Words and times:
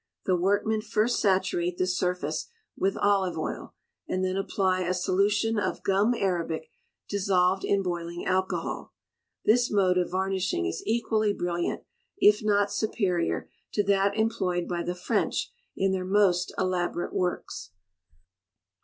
The 0.25 0.35
workmen 0.35 0.81
first 0.81 1.19
saturate 1.19 1.77
the 1.77 1.85
surface 1.85 2.47
with 2.75 2.97
olive 2.97 3.37
oil, 3.37 3.75
and 4.07 4.25
then 4.25 4.35
apply 4.35 4.79
a 4.81 4.95
solution 4.95 5.59
of 5.59 5.83
gum 5.83 6.15
arabic 6.15 6.71
dissolved 7.07 7.63
in 7.63 7.83
boiling 7.83 8.25
alcohol. 8.25 8.93
This 9.45 9.69
mode 9.69 9.99
of 9.99 10.09
varnishing 10.09 10.65
is 10.65 10.81
equally 10.87 11.33
brilliant, 11.33 11.83
if 12.17 12.43
not 12.43 12.71
superior, 12.73 13.47
to 13.73 13.83
that 13.83 14.17
employed 14.17 14.67
by 14.67 14.81
the 14.81 14.95
French 14.95 15.51
in 15.77 15.91
their 15.91 16.03
most 16.03 16.51
elaborate 16.57 17.13
works. 17.13 17.69